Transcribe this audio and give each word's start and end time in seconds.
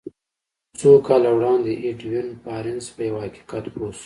څو 0.79 0.91
کاله 1.07 1.29
وړاندې 1.35 1.71
ايډوين 1.85 2.27
بارنس 2.43 2.85
په 2.95 3.01
يوه 3.07 3.21
حقيقت 3.25 3.63
پوه 3.73 3.89
شو. 3.97 3.99